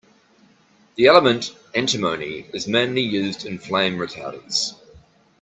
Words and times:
The 0.95 1.05
element 1.05 1.55
antimony 1.75 2.47
is 2.55 2.67
mainly 2.67 3.03
used 3.03 3.45
in 3.45 3.59
flame 3.59 3.97
retardants. 3.99 4.71